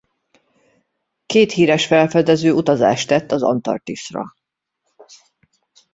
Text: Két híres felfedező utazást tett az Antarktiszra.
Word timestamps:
Két 1.25 1.51
híres 1.51 1.85
felfedező 1.85 2.51
utazást 2.51 3.07
tett 3.07 3.31
az 3.31 3.43
Antarktiszra. 3.43 4.25